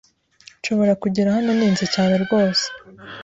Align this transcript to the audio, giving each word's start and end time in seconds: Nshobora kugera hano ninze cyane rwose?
Nshobora 0.59 0.93
kugera 1.03 1.35
hano 1.37 1.51
ninze 1.57 1.85
cyane 1.93 2.15
rwose? 2.23 2.65